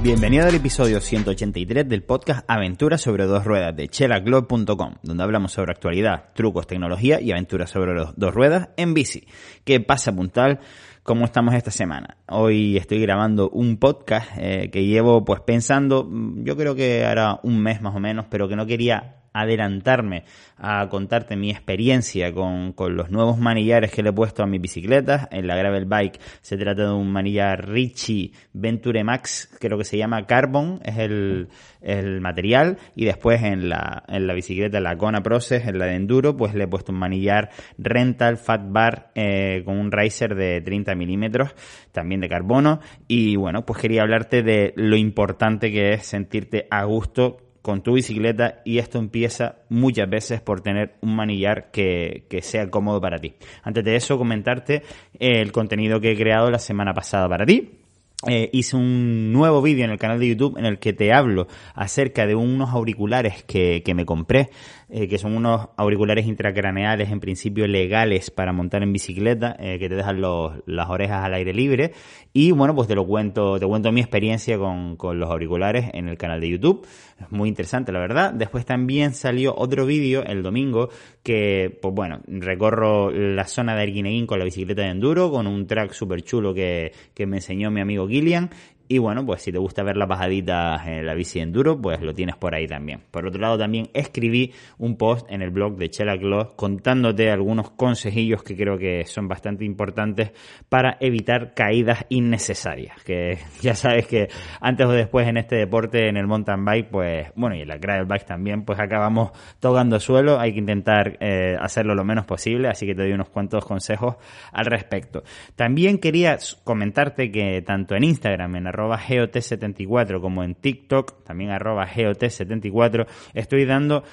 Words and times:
Bienvenido 0.00 0.46
al 0.46 0.54
episodio 0.54 1.00
183 1.00 1.88
del 1.88 2.04
podcast 2.04 2.48
Aventuras 2.48 3.00
sobre 3.00 3.24
dos 3.24 3.44
ruedas 3.44 3.74
de 3.74 3.88
chelaglobe.com, 3.88 4.94
donde 5.02 5.24
hablamos 5.24 5.50
sobre 5.50 5.72
actualidad, 5.72 6.26
trucos, 6.34 6.68
tecnología 6.68 7.20
y 7.20 7.32
aventuras 7.32 7.70
sobre 7.70 8.00
dos 8.14 8.34
ruedas 8.34 8.68
en 8.76 8.94
bici. 8.94 9.26
¿Qué 9.64 9.80
pasa, 9.80 10.14
puntal? 10.14 10.60
¿Cómo 11.02 11.24
estamos 11.24 11.52
esta 11.54 11.72
semana? 11.72 12.16
Hoy 12.28 12.76
estoy 12.76 13.00
grabando 13.00 13.50
un 13.50 13.76
podcast 13.78 14.30
eh, 14.38 14.70
que 14.70 14.86
llevo 14.86 15.24
pues 15.24 15.40
pensando, 15.40 16.08
yo 16.36 16.56
creo 16.56 16.76
que 16.76 17.04
hará 17.04 17.40
un 17.42 17.60
mes 17.60 17.82
más 17.82 17.96
o 17.96 17.98
menos, 17.98 18.26
pero 18.30 18.48
que 18.48 18.54
no 18.54 18.66
quería 18.66 19.16
adelantarme 19.40 20.24
a 20.56 20.88
contarte 20.88 21.36
mi 21.36 21.50
experiencia 21.50 22.32
con, 22.32 22.72
con, 22.72 22.96
los 22.96 23.10
nuevos 23.10 23.38
manillares 23.38 23.92
que 23.92 24.02
le 24.02 24.10
he 24.10 24.12
puesto 24.12 24.42
a 24.42 24.46
mis 24.46 24.60
bicicletas. 24.60 25.28
En 25.30 25.46
la 25.46 25.56
Gravel 25.56 25.84
Bike 25.84 26.18
se 26.40 26.56
trata 26.56 26.86
de 26.86 26.92
un 26.92 27.10
manillar 27.10 27.68
Richie 27.68 28.32
Venture 28.52 29.04
Max, 29.04 29.48
creo 29.60 29.78
que 29.78 29.84
se 29.84 29.96
llama 29.96 30.26
Carbon, 30.26 30.80
es 30.84 30.98
el, 30.98 31.48
el 31.80 32.20
material. 32.20 32.78
Y 32.96 33.04
después 33.04 33.42
en 33.42 33.68
la, 33.68 34.02
en 34.08 34.26
la 34.26 34.34
bicicleta, 34.34 34.80
la 34.80 34.96
Kona 34.96 35.22
Process, 35.22 35.66
en 35.66 35.78
la 35.78 35.86
de 35.86 35.94
Enduro, 35.94 36.36
pues 36.36 36.54
le 36.54 36.64
he 36.64 36.68
puesto 36.68 36.92
un 36.92 36.98
manillar 36.98 37.50
Rental 37.78 38.36
Fat 38.36 38.62
Bar 38.68 39.10
eh, 39.14 39.62
con 39.64 39.78
un 39.78 39.92
riser 39.92 40.34
de 40.34 40.60
30 40.60 40.94
milímetros, 40.94 41.54
también 41.92 42.20
de 42.20 42.28
carbono. 42.28 42.80
Y 43.06 43.36
bueno, 43.36 43.64
pues 43.64 43.80
quería 43.80 44.02
hablarte 44.02 44.42
de 44.42 44.72
lo 44.76 44.96
importante 44.96 45.70
que 45.70 45.92
es 45.94 46.06
sentirte 46.06 46.66
a 46.70 46.84
gusto 46.84 47.47
con 47.68 47.82
tu 47.82 47.92
bicicleta 47.92 48.62
y 48.64 48.78
esto 48.78 48.98
empieza 48.98 49.56
muchas 49.68 50.08
veces 50.08 50.40
por 50.40 50.62
tener 50.62 50.94
un 51.02 51.14
manillar 51.14 51.70
que, 51.70 52.24
que, 52.30 52.40
sea 52.40 52.70
cómodo 52.70 52.98
para 52.98 53.18
ti. 53.18 53.34
Antes 53.62 53.84
de 53.84 53.94
eso, 53.94 54.16
comentarte 54.16 54.84
el 55.18 55.52
contenido 55.52 56.00
que 56.00 56.12
he 56.12 56.16
creado 56.16 56.50
la 56.50 56.60
semana 56.60 56.94
pasada 56.94 57.28
para 57.28 57.44
ti. 57.44 57.87
Eh, 58.26 58.50
hice 58.52 58.76
un 58.76 59.32
nuevo 59.32 59.62
vídeo 59.62 59.84
en 59.84 59.92
el 59.92 59.98
canal 59.98 60.18
de 60.18 60.26
YouTube 60.26 60.58
en 60.58 60.66
el 60.66 60.80
que 60.80 60.92
te 60.92 61.12
hablo 61.12 61.46
acerca 61.74 62.26
de 62.26 62.34
unos 62.34 62.70
auriculares 62.70 63.44
que, 63.44 63.84
que 63.84 63.94
me 63.94 64.04
compré 64.04 64.50
eh, 64.90 65.06
que 65.06 65.18
son 65.18 65.36
unos 65.36 65.68
auriculares 65.76 66.26
intracraneales 66.26 67.10
en 67.10 67.20
principio 67.20 67.66
legales 67.66 68.30
para 68.30 68.54
montar 68.54 68.82
en 68.82 68.90
bicicleta, 68.90 69.54
eh, 69.58 69.78
que 69.78 69.86
te 69.86 69.94
dejan 69.94 70.22
los, 70.22 70.54
las 70.64 70.88
orejas 70.88 71.22
al 71.26 71.34
aire 71.34 71.52
libre. 71.52 71.92
Y 72.32 72.52
bueno, 72.52 72.74
pues 72.74 72.88
te 72.88 72.94
lo 72.94 73.06
cuento, 73.06 73.58
te 73.58 73.66
cuento 73.66 73.92
mi 73.92 74.00
experiencia 74.00 74.56
con, 74.56 74.96
con 74.96 75.18
los 75.18 75.30
auriculares 75.30 75.90
en 75.92 76.08
el 76.08 76.16
canal 76.16 76.40
de 76.40 76.48
YouTube. 76.48 76.86
Es 77.20 77.30
muy 77.30 77.50
interesante, 77.50 77.92
la 77.92 77.98
verdad. 77.98 78.32
Después 78.32 78.64
también 78.64 79.12
salió 79.12 79.54
otro 79.54 79.84
vídeo 79.84 80.24
el 80.24 80.42
domingo 80.42 80.88
que, 81.28 81.78
pues 81.82 81.92
bueno, 81.92 82.22
recorro 82.26 83.10
la 83.10 83.44
zona 83.44 83.76
de 83.76 83.82
Arguineguín 83.82 84.26
con 84.26 84.38
la 84.38 84.46
bicicleta 84.46 84.80
de 84.80 84.88
enduro, 84.88 85.30
con 85.30 85.46
un 85.46 85.66
track 85.66 85.92
súper 85.92 86.22
chulo 86.22 86.54
que, 86.54 86.90
que 87.12 87.26
me 87.26 87.36
enseñó 87.36 87.70
mi 87.70 87.82
amigo 87.82 88.08
Gillian. 88.08 88.48
Y 88.90 88.96
bueno, 88.96 89.24
pues 89.26 89.42
si 89.42 89.52
te 89.52 89.58
gusta 89.58 89.82
ver 89.82 89.98
las 89.98 90.08
bajaditas 90.08 90.86
en 90.86 91.04
la 91.04 91.12
bici 91.12 91.40
enduro, 91.40 91.78
pues 91.78 92.00
lo 92.00 92.14
tienes 92.14 92.36
por 92.36 92.54
ahí 92.54 92.66
también. 92.66 93.02
Por 93.10 93.26
otro 93.26 93.38
lado, 93.38 93.58
también 93.58 93.90
escribí 93.92 94.54
un 94.78 94.96
post 94.96 95.30
en 95.30 95.42
el 95.42 95.50
blog 95.50 95.76
de 95.76 95.90
Chela 95.90 96.16
Claus 96.16 96.54
contándote 96.56 97.30
algunos 97.30 97.70
consejillos 97.70 98.42
que 98.42 98.56
creo 98.56 98.78
que 98.78 99.04
son 99.04 99.28
bastante 99.28 99.66
importantes 99.66 100.32
para 100.70 100.96
evitar 101.00 101.52
caídas 101.52 102.06
innecesarias. 102.08 103.02
Que 103.04 103.38
ya 103.60 103.74
sabes 103.74 104.06
que 104.06 104.28
antes 104.60 104.86
o 104.86 104.92
después 104.92 105.28
en 105.28 105.36
este 105.36 105.56
deporte, 105.56 106.08
en 106.08 106.16
el 106.16 106.26
mountain 106.26 106.64
bike, 106.64 106.88
pues 106.88 107.26
bueno, 107.34 107.56
y 107.56 107.60
en 107.60 107.68
la 107.68 107.76
gravel 107.76 108.06
bike 108.06 108.24
también, 108.24 108.64
pues 108.64 108.80
acabamos 108.80 109.32
tocando 109.60 110.00
suelo. 110.00 110.40
Hay 110.40 110.54
que 110.54 110.60
intentar 110.60 111.18
eh, 111.20 111.56
hacerlo 111.60 111.94
lo 111.94 112.04
menos 112.04 112.24
posible, 112.24 112.68
así 112.68 112.86
que 112.86 112.94
te 112.94 113.02
doy 113.02 113.12
unos 113.12 113.28
cuantos 113.28 113.66
consejos 113.66 114.16
al 114.50 114.64
respecto. 114.64 115.24
También 115.56 115.98
quería 115.98 116.38
comentarte 116.64 117.30
que 117.30 117.60
tanto 117.60 117.94
en 117.94 118.04
Instagram, 118.04 118.56
en 118.56 118.66
arroba 118.78 118.98
GOT74 118.98 120.20
como 120.20 120.44
en 120.44 120.54
TikTok, 120.54 121.24
también 121.24 121.50
arroba 121.50 121.86
GOT74, 121.86 123.06
estoy 123.34 123.64
dando 123.64 124.04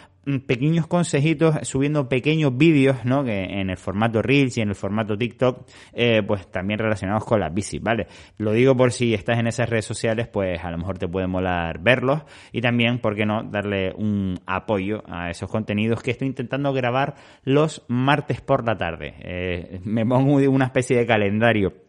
pequeños 0.47 0.87
consejitos, 0.87 1.55
subiendo 1.67 2.09
pequeños 2.09 2.57
vídeos, 2.57 3.05
¿no? 3.05 3.23
Que 3.23 3.43
en 3.43 3.69
el 3.69 3.77
formato 3.77 4.23
Reels 4.23 4.57
y 4.57 4.61
en 4.61 4.69
el 4.69 4.75
formato 4.75 5.15
TikTok, 5.15 5.67
eh, 5.93 6.23
pues 6.25 6.49
también 6.49 6.79
relacionados 6.79 7.25
con 7.25 7.39
las 7.39 7.53
bicis, 7.53 7.79
¿vale? 7.79 8.07
Lo 8.39 8.51
digo 8.51 8.75
por 8.75 8.91
si 8.91 9.13
estás 9.13 9.37
en 9.37 9.45
esas 9.45 9.69
redes 9.69 9.85
sociales, 9.85 10.27
pues 10.27 10.63
a 10.63 10.71
lo 10.71 10.79
mejor 10.79 10.97
te 10.97 11.07
puede 11.07 11.27
molar 11.27 11.79
verlos 11.79 12.23
y 12.51 12.61
también, 12.61 12.97
¿por 12.97 13.15
qué 13.15 13.27
no?, 13.27 13.43
darle 13.43 13.93
un 13.95 14.39
apoyo 14.47 15.03
a 15.07 15.29
esos 15.29 15.47
contenidos 15.47 16.01
que 16.01 16.09
estoy 16.09 16.27
intentando 16.27 16.73
grabar 16.73 17.13
los 17.43 17.83
martes 17.87 18.41
por 18.41 18.65
la 18.65 18.75
tarde. 18.75 19.13
Eh, 19.19 19.79
me 19.83 20.07
pongo 20.07 20.37
una 20.49 20.65
especie 20.65 20.97
de 20.97 21.05
calendario 21.05 21.84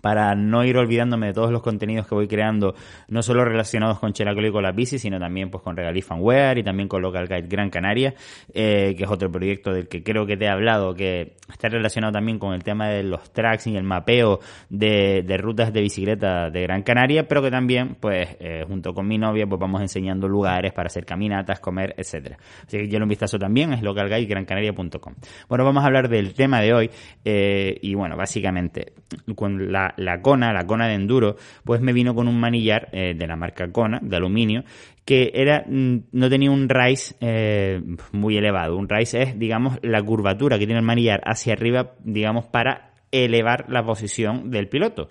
para 0.00 0.34
no 0.34 0.64
ir 0.64 0.76
olvidándome 0.76 1.28
de 1.28 1.32
todos 1.32 1.50
los 1.50 1.62
contenidos 1.62 2.06
que 2.06 2.14
voy 2.14 2.28
creando, 2.28 2.74
no 3.08 3.22
solo 3.22 3.44
relacionados 3.44 3.98
con 3.98 4.12
Chelacolo 4.12 4.48
y 4.48 4.52
con 4.52 4.62
la 4.62 4.72
bici, 4.72 4.98
sino 4.98 5.18
también 5.18 5.50
pues 5.50 5.62
con 5.62 5.76
Regalif 5.76 6.10
Wear 6.12 6.58
y 6.58 6.62
también 6.62 6.88
con 6.88 7.02
Local 7.02 7.26
Guide 7.26 7.48
Gran 7.48 7.70
Canaria, 7.70 8.14
eh, 8.52 8.94
que 8.96 9.04
es 9.04 9.10
otro 9.10 9.30
proyecto 9.30 9.72
del 9.72 9.88
que 9.88 10.02
creo 10.02 10.26
que 10.26 10.36
te 10.36 10.44
he 10.44 10.48
hablado, 10.48 10.94
que 10.94 11.36
está 11.52 11.68
relacionado 11.68 12.12
también 12.12 12.38
con 12.38 12.54
el 12.54 12.62
tema 12.62 12.88
de 12.88 13.02
los 13.02 13.32
tracks 13.32 13.66
y 13.66 13.76
el 13.76 13.82
mapeo 13.82 14.40
de, 14.68 15.22
de 15.26 15.36
rutas 15.36 15.72
de 15.72 15.80
bicicleta 15.80 16.50
de 16.50 16.62
Gran 16.62 16.82
Canaria, 16.82 17.26
pero 17.26 17.42
que 17.42 17.50
también, 17.50 17.96
pues, 18.00 18.36
eh, 18.40 18.64
junto 18.66 18.92
con 18.92 19.06
mi 19.06 19.18
novia, 19.18 19.46
pues 19.46 19.58
vamos 19.58 19.80
enseñando 19.80 20.28
lugares 20.28 20.72
para 20.72 20.88
hacer 20.88 21.04
caminatas, 21.04 21.60
comer, 21.60 21.94
etcétera. 21.96 22.38
Así 22.66 22.78
que 22.78 22.88
yo 22.88 22.98
un 22.98 23.08
vistazo 23.08 23.38
también, 23.38 23.72
es 23.72 23.82
localguidegrancanaria.com. 23.82 25.14
Bueno, 25.48 25.64
vamos 25.64 25.82
a 25.82 25.86
hablar 25.86 26.08
del 26.08 26.34
tema 26.34 26.60
de 26.60 26.74
hoy, 26.74 26.90
eh, 27.24 27.78
y 27.80 27.94
bueno, 27.94 28.16
básicamente, 28.16 28.92
con 29.34 29.72
la 29.72 29.77
la, 29.96 30.22
Kona, 30.22 30.52
la 30.52 30.66
Kona 30.66 30.88
de 30.88 30.94
enduro, 30.94 31.36
pues 31.64 31.80
me 31.80 31.92
vino 31.92 32.14
con 32.14 32.28
un 32.28 32.38
manillar 32.38 32.88
eh, 32.92 33.14
de 33.16 33.26
la 33.26 33.36
marca 33.36 33.70
Kona, 33.70 34.00
de 34.02 34.16
aluminio, 34.16 34.64
que 35.04 35.30
era 35.34 35.64
mm, 35.66 35.96
no 36.12 36.28
tenía 36.28 36.50
un 36.50 36.68
rise 36.68 37.16
eh, 37.20 37.80
muy 38.12 38.36
elevado. 38.36 38.76
Un 38.76 38.88
rise 38.88 39.22
es, 39.22 39.38
digamos, 39.38 39.78
la 39.82 40.02
curvatura 40.02 40.58
que 40.58 40.66
tiene 40.66 40.80
el 40.80 40.86
manillar 40.86 41.22
hacia 41.24 41.54
arriba, 41.54 41.92
digamos, 42.04 42.44
para 42.46 42.87
elevar 43.12 43.66
la 43.68 43.84
posición 43.84 44.50
del 44.50 44.68
piloto. 44.68 45.08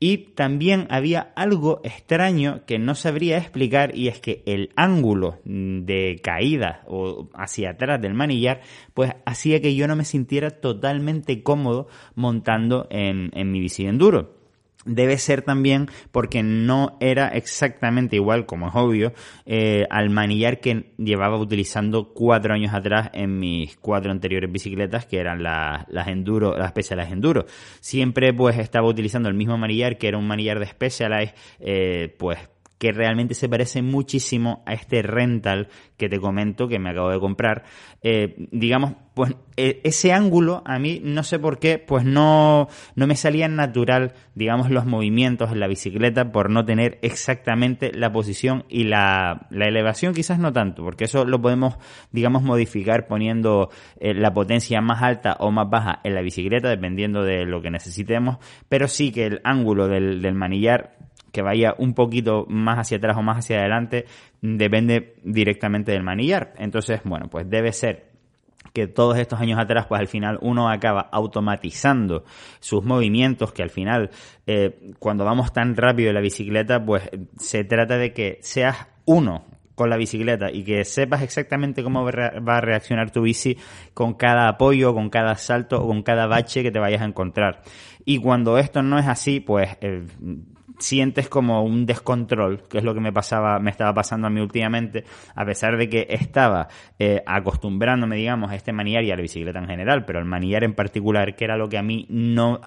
Y 0.00 0.18
también 0.34 0.86
había 0.90 1.32
algo 1.34 1.80
extraño 1.82 2.64
que 2.66 2.78
no 2.78 2.94
sabría 2.94 3.38
explicar 3.38 3.96
y 3.96 4.08
es 4.08 4.20
que 4.20 4.42
el 4.46 4.70
ángulo 4.76 5.38
de 5.44 6.20
caída 6.22 6.82
o 6.86 7.28
hacia 7.34 7.70
atrás 7.70 8.00
del 8.00 8.14
manillar 8.14 8.60
pues 8.94 9.12
hacía 9.26 9.60
que 9.60 9.74
yo 9.74 9.88
no 9.88 9.96
me 9.96 10.04
sintiera 10.04 10.50
totalmente 10.50 11.42
cómodo 11.42 11.88
montando 12.14 12.86
en, 12.90 13.30
mi 13.50 13.60
bici 13.60 13.86
enduro 13.86 14.37
debe 14.84 15.18
ser 15.18 15.42
también 15.42 15.88
porque 16.12 16.42
no 16.42 16.96
era 17.00 17.28
exactamente 17.28 18.16
igual, 18.16 18.46
como 18.46 18.68
es 18.68 18.74
obvio, 18.74 19.12
eh, 19.46 19.86
al 19.90 20.10
manillar 20.10 20.60
que 20.60 20.92
llevaba 20.98 21.36
utilizando 21.36 22.12
cuatro 22.14 22.54
años 22.54 22.72
atrás 22.74 23.10
en 23.12 23.38
mis 23.38 23.76
cuatro 23.76 24.10
anteriores 24.10 24.50
bicicletas, 24.50 25.06
que 25.06 25.18
eran 25.18 25.42
las, 25.42 25.86
las 25.88 26.08
Enduro, 26.08 26.56
las 26.56 26.70
Specialized 26.70 27.12
Enduro. 27.12 27.46
Siempre 27.80 28.32
pues 28.32 28.58
estaba 28.58 28.88
utilizando 28.88 29.28
el 29.28 29.34
mismo 29.34 29.58
manillar, 29.58 29.98
que 29.98 30.08
era 30.08 30.18
un 30.18 30.26
manillar 30.26 30.58
de 30.58 30.66
Specialized, 30.66 31.34
eh, 31.60 32.14
pues 32.18 32.38
que 32.78 32.92
realmente 32.92 33.34
se 33.34 33.48
parece 33.48 33.82
muchísimo 33.82 34.62
a 34.64 34.72
este 34.72 35.02
rental 35.02 35.68
que 35.96 36.08
te 36.08 36.20
comento 36.20 36.68
que 36.68 36.78
me 36.78 36.90
acabo 36.90 37.10
de 37.10 37.18
comprar. 37.18 37.64
Eh, 38.02 38.36
digamos, 38.52 38.94
pues 39.14 39.34
e, 39.56 39.80
ese 39.82 40.12
ángulo 40.12 40.62
a 40.64 40.78
mí 40.78 41.00
no 41.02 41.24
sé 41.24 41.40
por 41.40 41.58
qué, 41.58 41.78
pues 41.78 42.04
no, 42.04 42.68
no 42.94 43.06
me 43.08 43.16
salía 43.16 43.48
natural, 43.48 44.12
digamos, 44.36 44.70
los 44.70 44.86
movimientos 44.86 45.50
en 45.50 45.58
la 45.58 45.66
bicicleta 45.66 46.30
por 46.30 46.50
no 46.50 46.64
tener 46.64 47.00
exactamente 47.02 47.90
la 47.92 48.12
posición 48.12 48.64
y 48.68 48.84
la, 48.84 49.48
la 49.50 49.66
elevación 49.66 50.14
quizás 50.14 50.38
no 50.38 50.52
tanto, 50.52 50.84
porque 50.84 51.04
eso 51.04 51.24
lo 51.24 51.42
podemos, 51.42 51.76
digamos, 52.12 52.44
modificar 52.44 53.08
poniendo 53.08 53.70
eh, 53.98 54.14
la 54.14 54.32
potencia 54.32 54.80
más 54.80 55.02
alta 55.02 55.36
o 55.40 55.50
más 55.50 55.68
baja 55.68 56.00
en 56.04 56.14
la 56.14 56.22
bicicleta, 56.22 56.68
dependiendo 56.68 57.24
de 57.24 57.44
lo 57.44 57.60
que 57.60 57.72
necesitemos, 57.72 58.38
pero 58.68 58.86
sí 58.86 59.10
que 59.10 59.26
el 59.26 59.40
ángulo 59.42 59.88
del, 59.88 60.22
del 60.22 60.34
manillar 60.34 60.97
que 61.32 61.42
vaya 61.42 61.74
un 61.78 61.94
poquito 61.94 62.46
más 62.48 62.78
hacia 62.78 62.98
atrás 62.98 63.16
o 63.16 63.22
más 63.22 63.38
hacia 63.38 63.58
adelante 63.58 64.06
depende 64.40 65.14
directamente 65.22 65.92
del 65.92 66.02
manillar. 66.02 66.54
Entonces, 66.58 67.00
bueno, 67.04 67.28
pues 67.28 67.48
debe 67.48 67.72
ser 67.72 68.08
que 68.72 68.86
todos 68.86 69.18
estos 69.18 69.40
años 69.40 69.58
atrás, 69.58 69.86
pues 69.86 70.00
al 70.00 70.08
final 70.08 70.38
uno 70.42 70.68
acaba 70.68 71.08
automatizando 71.12 72.24
sus 72.60 72.84
movimientos, 72.84 73.52
que 73.52 73.62
al 73.62 73.70
final, 73.70 74.10
eh, 74.46 74.92
cuando 74.98 75.24
vamos 75.24 75.52
tan 75.52 75.76
rápido 75.76 76.10
en 76.10 76.14
la 76.14 76.20
bicicleta, 76.20 76.84
pues 76.84 77.08
se 77.38 77.64
trata 77.64 77.96
de 77.96 78.12
que 78.12 78.38
seas 78.42 78.86
uno 79.04 79.44
con 79.74 79.88
la 79.88 79.96
bicicleta 79.96 80.50
y 80.50 80.64
que 80.64 80.84
sepas 80.84 81.22
exactamente 81.22 81.84
cómo 81.84 82.04
va 82.04 82.56
a 82.56 82.60
reaccionar 82.60 83.12
tu 83.12 83.22
bici 83.22 83.56
con 83.94 84.14
cada 84.14 84.48
apoyo, 84.48 84.92
con 84.92 85.08
cada 85.08 85.36
salto 85.36 85.80
o 85.80 85.86
con 85.86 86.02
cada 86.02 86.26
bache 86.26 86.64
que 86.64 86.72
te 86.72 86.80
vayas 86.80 87.00
a 87.00 87.04
encontrar. 87.04 87.62
Y 88.04 88.18
cuando 88.18 88.58
esto 88.58 88.82
no 88.82 88.98
es 88.98 89.06
así, 89.06 89.38
pues 89.38 89.70
eh, 89.80 90.04
sientes 90.78 91.28
como 91.28 91.62
un 91.62 91.86
descontrol, 91.86 92.62
que 92.68 92.78
es 92.78 92.84
lo 92.84 92.94
que 92.94 93.00
me 93.00 93.12
pasaba, 93.12 93.58
me 93.58 93.70
estaba 93.70 93.94
pasando 93.94 94.26
a 94.26 94.30
mí 94.30 94.40
últimamente, 94.40 95.04
a 95.34 95.44
pesar 95.44 95.76
de 95.76 95.88
que 95.88 96.06
estaba 96.10 96.68
eh, 96.98 97.22
acostumbrándome, 97.26 98.16
digamos, 98.16 98.50
a 98.50 98.54
este 98.54 98.72
manillar 98.72 99.04
y 99.04 99.10
a 99.10 99.16
la 99.16 99.22
bicicleta 99.22 99.58
en 99.58 99.66
general, 99.66 100.04
pero 100.04 100.18
el 100.18 100.24
manillar 100.24 100.64
en 100.64 100.74
particular, 100.74 101.34
que 101.36 101.44
era 101.44 101.56
lo 101.56 101.68
que 101.68 101.78
a 101.78 101.82
mí 101.82 102.06
no 102.08 102.60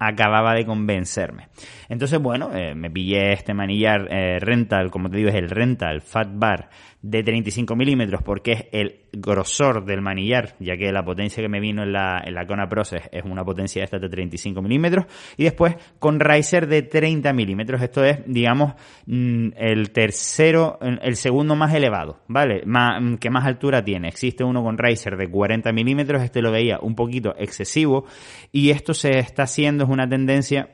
acababa 0.00 0.54
de 0.54 0.64
convencerme. 0.64 1.48
Entonces, 1.88 2.18
bueno, 2.18 2.50
eh, 2.54 2.74
me 2.74 2.90
pillé 2.90 3.34
este 3.34 3.52
manillar 3.52 4.08
eh, 4.10 4.38
rental, 4.40 4.90
como 4.90 5.10
te 5.10 5.18
digo, 5.18 5.28
es 5.28 5.34
el 5.36 5.50
rental 5.50 6.00
Fat 6.00 6.28
Bar 6.32 6.70
de 7.02 7.22
35 7.22 7.76
milímetros 7.76 8.22
porque 8.22 8.52
es 8.52 8.66
el 8.72 9.00
grosor 9.12 9.84
del 9.84 10.00
manillar, 10.00 10.54
ya 10.58 10.76
que 10.76 10.92
la 10.92 11.04
potencia 11.04 11.42
que 11.42 11.48
me 11.48 11.60
vino 11.60 11.82
en 11.82 11.92
la, 11.92 12.22
en 12.24 12.34
la 12.34 12.46
Kona 12.46 12.68
Process 12.68 13.08
es 13.12 13.24
una 13.24 13.44
potencia 13.44 13.84
esta 13.84 13.98
de 13.98 14.08
35 14.08 14.62
milímetros, 14.62 15.06
y 15.36 15.44
después 15.44 15.76
con 15.98 16.20
Riser 16.20 16.66
de 16.66 16.82
30 16.82 17.32
milímetros, 17.32 17.82
esto 17.82 18.04
es, 18.04 18.20
digamos, 18.26 18.74
mm, 19.06 19.48
el 19.56 19.90
tercero, 19.90 20.78
el 20.80 21.16
segundo 21.16 21.56
más 21.56 21.74
elevado, 21.74 22.20
¿vale? 22.28 22.62
Más, 22.66 23.00
mm, 23.00 23.14
que 23.16 23.30
más 23.30 23.46
altura 23.46 23.84
tiene. 23.84 24.08
Existe 24.08 24.44
uno 24.44 24.62
con 24.62 24.78
Riser 24.78 25.16
de 25.16 25.28
40 25.28 25.72
milímetros, 25.72 26.22
este 26.22 26.42
lo 26.42 26.50
veía 26.50 26.78
un 26.80 26.94
poquito 26.94 27.34
excesivo, 27.38 28.06
y 28.52 28.70
esto 28.70 28.94
se 28.94 29.18
está 29.18 29.44
haciendo, 29.44 29.84
es 29.84 29.90
una 29.90 30.08
tendencia 30.08 30.68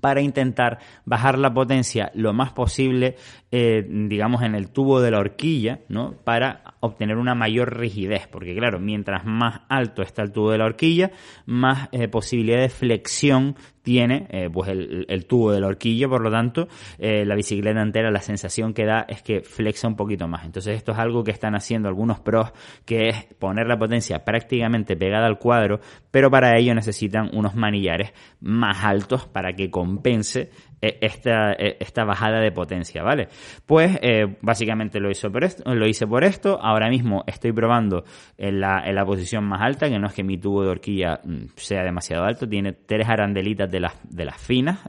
para 0.00 0.20
intentar 0.20 0.78
bajar 1.04 1.38
la 1.38 1.52
potencia 1.52 2.10
lo 2.14 2.32
más 2.32 2.52
posible, 2.52 3.16
eh, 3.50 3.86
digamos, 3.88 4.42
en 4.42 4.54
el 4.54 4.70
tubo 4.70 5.00
de 5.00 5.10
la 5.10 5.18
horquilla, 5.18 5.80
¿no? 5.88 6.12
Para 6.24 6.74
obtener 6.80 7.16
una 7.16 7.34
mayor 7.34 7.78
rigidez, 7.78 8.26
porque 8.28 8.54
claro, 8.54 8.78
mientras 8.78 9.24
más 9.24 9.62
alto 9.68 10.02
está 10.02 10.22
el 10.22 10.32
tubo 10.32 10.50
de 10.50 10.58
la 10.58 10.66
horquilla, 10.66 11.10
más 11.46 11.88
eh, 11.92 12.08
posibilidad 12.08 12.60
de 12.60 12.68
flexión 12.68 13.56
tiene 13.86 14.26
eh, 14.30 14.50
pues 14.52 14.68
el, 14.68 15.26
tubo 15.28 15.52
de 15.52 15.60
la 15.60 15.68
horquilla, 15.68 16.08
por 16.08 16.20
lo 16.20 16.28
tanto, 16.28 16.66
la 16.98 17.36
bicicleta 17.36 17.80
entera, 17.80 18.10
la 18.10 18.20
sensación 18.20 18.74
que 18.74 18.84
da 18.84 19.06
es 19.08 19.22
que 19.22 19.42
flexa 19.42 19.86
un 19.86 19.94
poquito 19.94 20.26
más. 20.26 20.44
Entonces, 20.44 20.76
esto 20.76 20.90
es 20.90 20.98
algo 20.98 21.22
que 21.22 21.30
están 21.30 21.54
haciendo 21.54 21.88
algunos 21.88 22.18
pros, 22.18 22.52
que 22.84 23.10
es 23.10 23.24
poner 23.38 23.68
la 23.68 23.78
potencia 23.78 24.24
prácticamente 24.24 24.96
pegada 24.96 25.26
al 25.26 25.38
cuadro, 25.38 25.78
pero 26.10 26.32
para 26.32 26.58
ello 26.58 26.74
necesitan 26.74 27.30
unos 27.32 27.54
manillares 27.54 28.12
más 28.40 28.84
altos 28.84 29.26
para 29.28 29.52
que 29.52 29.70
compense 29.70 30.50
eh, 30.82 30.98
esta, 31.00 31.54
eh, 31.54 31.78
esta 31.80 32.04
bajada 32.04 32.38
de 32.40 32.52
potencia, 32.52 33.02
¿vale? 33.02 33.28
Pues 33.64 33.98
eh, 34.02 34.36
básicamente 34.42 35.00
lo, 35.00 35.10
hizo 35.10 35.32
por 35.32 35.42
esto, 35.42 35.74
lo 35.74 35.86
hice 35.86 36.06
por 36.06 36.22
esto, 36.22 36.60
ahora 36.60 36.90
mismo 36.90 37.24
estoy 37.26 37.52
probando 37.52 38.04
en 38.36 38.60
la, 38.60 38.82
en 38.86 38.94
la 38.94 39.06
posición 39.06 39.44
más 39.44 39.62
alta, 39.62 39.88
que 39.88 39.98
no 39.98 40.06
es 40.06 40.12
que 40.12 40.22
mi 40.22 40.36
tubo 40.36 40.62
de 40.62 40.68
horquilla 40.68 41.20
mm, 41.24 41.46
sea 41.56 41.82
demasiado 41.82 42.24
alto, 42.24 42.46
tiene 42.46 42.74
tres 42.74 43.08
arandelitas 43.08 43.70
de 43.70 43.75
las, 43.80 43.94
de 44.08 44.24
las 44.24 44.40
finas, 44.40 44.80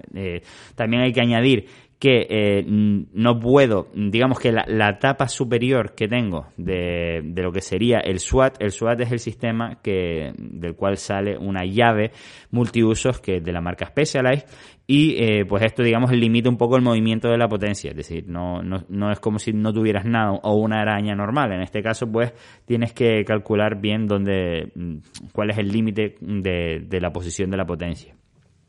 también 0.75 1.03
hay 1.03 1.13
que 1.13 1.21
añadir 1.21 1.67
que 1.99 2.27
eh, 2.29 2.63
no 2.67 3.39
puedo, 3.39 3.87
digamos 3.95 4.39
que 4.39 4.51
la, 4.51 4.99
tapa 4.99 5.27
superior 5.27 5.95
que 5.95 6.07
tengo 6.07 6.47
de, 6.55 7.21
de, 7.23 7.41
lo 7.41 7.51
que 7.51 7.61
sería 7.61 7.97
el 7.99 8.19
SWAT, 8.19 8.61
el 8.61 8.71
SWAT 8.71 9.01
es 9.01 9.11
el 9.11 9.19
sistema 9.19 9.79
que, 9.81 10.31
del 10.37 10.75
cual 10.75 10.97
sale 10.97 11.37
una 11.37 11.65
llave 11.65 12.11
multiusos 12.51 13.19
que 13.19 13.37
es 13.37 13.43
de 13.43 13.51
la 13.51 13.61
marca 13.61 13.87
Specialized 13.87 14.45
y 14.85 15.15
eh, 15.17 15.45
pues 15.45 15.63
esto 15.63 15.81
digamos 15.81 16.11
limita 16.11 16.49
un 16.49 16.57
poco 16.57 16.75
el 16.75 16.83
movimiento 16.83 17.29
de 17.29 17.37
la 17.37 17.47
potencia, 17.47 17.89
es 17.89 17.97
decir, 17.97 18.25
no, 18.27 18.61
no, 18.61 18.85
no 18.89 19.11
es 19.11 19.19
como 19.19 19.39
si 19.39 19.51
no 19.51 19.73
tuvieras 19.73 20.05
nada 20.05 20.33
o 20.33 20.53
una 20.53 20.81
araña 20.81 21.15
normal, 21.15 21.51
en 21.51 21.61
este 21.61 21.81
caso 21.81 22.05
pues 22.11 22.31
tienes 22.65 22.93
que 22.93 23.25
calcular 23.25 23.81
bien 23.81 24.05
dónde, 24.05 24.71
mm, 24.75 24.97
cuál 25.33 25.49
es 25.49 25.57
el 25.57 25.69
límite 25.69 26.15
de, 26.21 26.85
de 26.87 27.01
la 27.01 27.11
posición 27.11 27.49
de 27.49 27.57
la 27.57 27.65
potencia. 27.65 28.16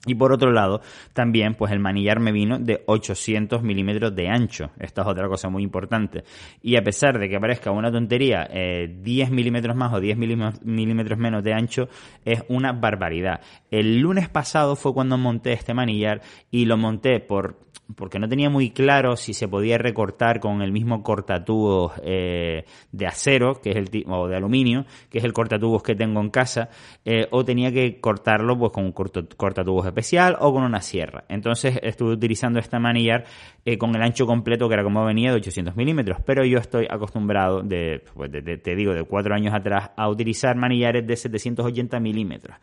Y 0.08 0.14
por 0.14 0.32
otro 0.32 0.50
lado, 0.50 0.80
también, 1.12 1.54
pues 1.54 1.70
el 1.70 1.80
manillar 1.80 2.18
me 2.18 2.32
vino 2.32 2.58
de 2.58 2.82
800 2.86 3.62
milímetros 3.62 4.16
de 4.16 4.28
ancho. 4.28 4.70
Esta 4.78 5.02
es 5.02 5.06
otra 5.06 5.28
cosa 5.28 5.50
muy 5.50 5.62
importante. 5.62 6.24
Y 6.62 6.76
a 6.76 6.82
pesar 6.82 7.18
de 7.18 7.28
que 7.28 7.38
parezca 7.38 7.70
una 7.70 7.92
tontería, 7.92 8.48
10 8.48 8.48
eh, 8.54 9.30
milímetros 9.30 9.76
más 9.76 9.92
o 9.92 10.00
10 10.00 10.16
milímetros 10.16 11.18
menos 11.18 11.44
de 11.44 11.52
ancho 11.52 11.90
es 12.24 12.42
una 12.48 12.72
barbaridad. 12.72 13.42
El 13.70 13.98
lunes 13.98 14.30
pasado 14.30 14.76
fue 14.76 14.94
cuando 14.94 15.18
monté 15.18 15.52
este 15.52 15.74
manillar 15.74 16.22
y 16.50 16.64
lo 16.64 16.78
monté 16.78 17.20
por 17.20 17.68
porque 17.96 18.18
no 18.18 18.28
tenía 18.28 18.50
muy 18.50 18.70
claro 18.70 19.16
si 19.16 19.32
se 19.32 19.48
podía 19.48 19.78
recortar 19.78 20.40
con 20.40 20.62
el 20.62 20.72
mismo 20.72 21.02
cortatubos 21.02 21.92
eh, 22.02 22.64
de 22.92 23.06
acero, 23.06 23.60
que 23.62 23.70
es 23.70 23.76
el 23.76 24.04
o 24.08 24.28
de 24.28 24.36
aluminio, 24.36 24.84
que 25.10 25.18
es 25.18 25.24
el 25.24 25.32
cortatubos 25.32 25.82
que 25.82 25.94
tengo 25.94 26.20
en 26.20 26.30
casa, 26.30 26.68
eh, 27.04 27.26
o 27.30 27.44
tenía 27.44 27.72
que 27.72 28.00
cortarlo 28.00 28.58
pues 28.58 28.72
con 28.72 28.84
un 28.84 28.92
cortatubos 28.92 29.86
especial 29.98 30.36
o 30.40 30.52
con 30.52 30.62
una 30.62 30.80
sierra. 30.80 31.24
Entonces 31.28 31.78
estuve 31.82 32.12
utilizando 32.12 32.58
esta 32.58 32.78
manillar 32.78 33.24
eh, 33.64 33.76
con 33.76 33.94
el 33.94 34.02
ancho 34.02 34.26
completo 34.26 34.68
que 34.68 34.74
era 34.74 34.84
como 34.84 35.04
venía 35.04 35.30
de 35.30 35.36
800 35.36 35.74
milímetros, 35.76 36.18
pero 36.24 36.44
yo 36.44 36.58
estoy 36.58 36.86
acostumbrado 36.88 37.62
de, 37.62 38.04
pues 38.14 38.30
te 38.30 38.76
digo, 38.76 38.94
de 38.94 39.04
cuatro 39.04 39.34
años 39.34 39.52
atrás 39.54 39.90
a 39.96 40.08
utilizar 40.08 40.56
manillares 40.56 41.06
de 41.06 41.16
780 41.16 41.98
milímetros. 42.00 42.56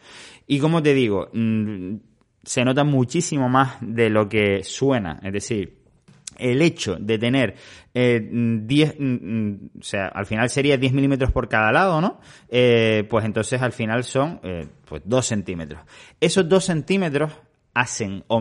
Y 0.48 0.60
como 0.60 0.82
te 0.82 0.94
digo, 0.94 1.30
mm, 1.34 1.96
se 2.44 2.64
nota 2.64 2.84
muchísimo 2.84 3.50
más 3.50 3.78
de 3.82 4.10
lo 4.10 4.30
que 4.30 4.64
suena. 4.64 5.20
Es 5.24 5.34
decir, 5.34 5.85
el 6.38 6.62
hecho 6.62 6.96
de 7.00 7.18
tener 7.18 7.56
eh, 7.94 8.20
10, 8.22 8.96
mm, 9.00 9.04
mm, 9.04 9.70
o 9.80 9.84
sea, 9.84 10.08
al 10.08 10.26
final 10.26 10.50
sería 10.50 10.78
10 10.78 10.94
milímetros 10.94 11.32
por 11.32 11.48
cada 11.48 11.72
lado, 11.72 12.02
¿no? 12.02 12.20
Eh, 12.50 13.06
pues 13.10 13.26
entonces 13.26 13.62
al 13.62 13.72
final 13.72 14.04
son 14.04 14.40
eh, 14.44 14.68
pues 14.86 15.02
2 15.06 15.26
centímetros. 15.26 15.82
Esos 16.20 16.48
2 16.48 16.64
centímetros 16.64 17.32
hacen 17.74 18.24
o, 18.28 18.40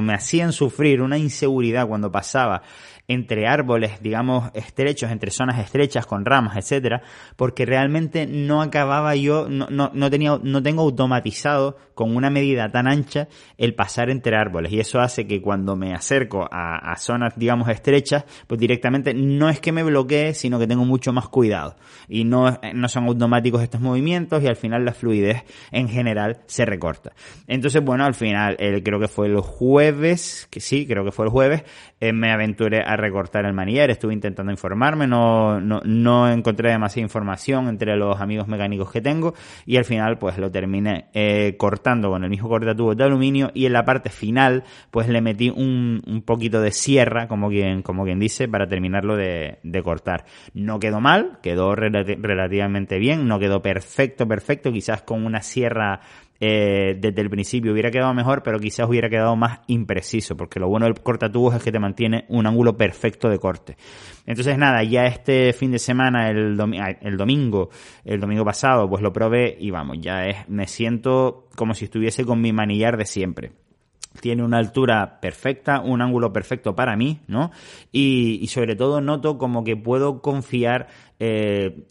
me 0.00 0.14
hacían 0.14 0.52
sufrir 0.52 1.00
una 1.00 1.16
inseguridad 1.16 1.86
cuando 1.86 2.10
pasaba 2.10 2.62
entre 3.08 3.46
árboles, 3.46 4.02
digamos, 4.02 4.50
estrechos, 4.54 5.10
entre 5.10 5.30
zonas 5.30 5.58
estrechas 5.58 6.06
con 6.06 6.26
ramas, 6.26 6.56
etcétera, 6.56 7.02
porque 7.36 7.64
realmente 7.64 8.26
no 8.26 8.60
acababa 8.60 9.16
yo, 9.16 9.48
no, 9.48 9.66
no, 9.70 9.90
no 9.94 10.10
tenía, 10.10 10.38
no 10.42 10.62
tengo 10.62 10.82
automatizado 10.82 11.76
con 11.94 12.14
una 12.14 12.30
medida 12.30 12.70
tan 12.70 12.86
ancha 12.86 13.28
el 13.56 13.74
pasar 13.74 14.10
entre 14.10 14.36
árboles. 14.36 14.72
Y 14.72 14.78
eso 14.78 15.00
hace 15.00 15.26
que 15.26 15.40
cuando 15.40 15.74
me 15.74 15.94
acerco 15.94 16.46
a, 16.50 16.92
a 16.92 16.96
zonas, 16.96 17.32
digamos, 17.36 17.68
estrechas, 17.70 18.24
pues 18.46 18.60
directamente 18.60 19.14
no 19.14 19.48
es 19.48 19.58
que 19.58 19.72
me 19.72 19.82
bloquee, 19.82 20.34
sino 20.34 20.58
que 20.58 20.66
tengo 20.66 20.84
mucho 20.84 21.12
más 21.12 21.28
cuidado. 21.28 21.76
Y 22.08 22.24
no, 22.24 22.58
no 22.74 22.88
son 22.88 23.06
automáticos 23.08 23.62
estos 23.62 23.80
movimientos 23.80 24.42
y 24.42 24.46
al 24.46 24.56
final 24.56 24.84
la 24.84 24.92
fluidez 24.92 25.44
en 25.72 25.88
general 25.88 26.42
se 26.46 26.64
recorta. 26.64 27.12
Entonces, 27.46 27.82
bueno, 27.82 28.04
al 28.04 28.14
final, 28.14 28.56
el, 28.58 28.82
creo 28.82 29.00
que 29.00 29.08
fue 29.08 29.26
el 29.26 29.40
jueves, 29.40 30.46
que 30.50 30.60
sí, 30.60 30.86
creo 30.86 31.04
que 31.04 31.12
fue 31.12 31.24
el 31.24 31.30
jueves, 31.30 31.64
eh, 32.00 32.12
me 32.12 32.30
aventuré 32.30 32.80
a 32.80 32.96
recortar 32.96 33.44
el 33.44 33.52
manillar, 33.52 33.90
estuve 33.90 34.14
intentando 34.14 34.52
informarme, 34.52 35.06
no, 35.06 35.60
no, 35.60 35.80
no 35.84 36.30
encontré 36.30 36.70
demasiada 36.70 37.04
información 37.04 37.68
entre 37.68 37.96
los 37.96 38.20
amigos 38.20 38.48
mecánicos 38.48 38.90
que 38.90 39.00
tengo 39.00 39.34
y 39.66 39.76
al 39.76 39.84
final 39.84 40.18
pues 40.18 40.38
lo 40.38 40.50
terminé 40.50 41.06
eh, 41.12 41.56
cortando 41.58 42.10
con 42.10 42.24
el 42.24 42.30
mismo 42.30 42.48
cortatubo 42.48 42.94
de 42.94 43.04
aluminio 43.04 43.50
y 43.54 43.66
en 43.66 43.72
la 43.72 43.84
parte 43.84 44.10
final 44.10 44.64
pues 44.90 45.08
le 45.08 45.20
metí 45.20 45.50
un, 45.50 46.02
un 46.06 46.22
poquito 46.22 46.60
de 46.60 46.70
sierra, 46.70 47.28
como 47.28 47.48
quien, 47.48 47.82
como 47.82 48.04
quien 48.04 48.18
dice, 48.18 48.48
para 48.48 48.66
terminarlo 48.68 49.16
de, 49.16 49.58
de 49.62 49.82
cortar. 49.82 50.24
No 50.54 50.78
quedó 50.78 51.00
mal, 51.00 51.38
quedó 51.42 51.74
relativamente 51.74 52.98
bien, 52.98 53.26
no 53.26 53.38
quedó 53.38 53.62
perfecto, 53.62 54.26
perfecto, 54.26 54.72
quizás 54.72 55.02
con 55.02 55.24
una 55.24 55.42
sierra 55.42 56.00
eh, 56.40 56.96
desde 56.98 57.20
el 57.20 57.30
principio 57.30 57.72
hubiera 57.72 57.90
quedado 57.90 58.14
mejor, 58.14 58.42
pero 58.42 58.58
quizás 58.58 58.88
hubiera 58.88 59.08
quedado 59.08 59.34
más 59.36 59.60
impreciso, 59.66 60.36
porque 60.36 60.60
lo 60.60 60.68
bueno 60.68 60.86
del 60.86 60.94
cortatubos 61.00 61.54
es 61.54 61.62
que 61.62 61.72
te 61.72 61.78
mantiene 61.78 62.26
un 62.28 62.46
ángulo 62.46 62.76
perfecto 62.76 63.28
de 63.28 63.38
corte. 63.38 63.76
Entonces 64.26 64.56
nada, 64.56 64.82
ya 64.84 65.06
este 65.06 65.52
fin 65.52 65.70
de 65.70 65.78
semana, 65.78 66.30
el, 66.30 66.58
el 67.00 67.16
domingo, 67.16 67.70
el 68.04 68.20
domingo 68.20 68.44
pasado, 68.44 68.88
pues 68.88 69.02
lo 69.02 69.12
probé 69.12 69.56
y 69.58 69.70
vamos, 69.70 69.98
ya 70.00 70.26
es, 70.26 70.48
me 70.48 70.66
siento 70.66 71.48
como 71.56 71.74
si 71.74 71.86
estuviese 71.86 72.24
con 72.24 72.40
mi 72.40 72.52
manillar 72.52 72.96
de 72.96 73.06
siempre 73.06 73.52
tiene 74.20 74.42
una 74.42 74.58
altura 74.58 75.20
perfecta, 75.20 75.80
un 75.80 76.02
ángulo 76.02 76.32
perfecto 76.32 76.74
para 76.74 76.96
mí, 76.96 77.20
¿no? 77.26 77.50
Y, 77.92 78.46
sobre 78.48 78.76
todo 78.76 79.00
noto 79.00 79.38
como 79.38 79.64
que 79.64 79.76
puedo 79.76 80.20
confiar 80.20 80.88
eh, 81.20 81.86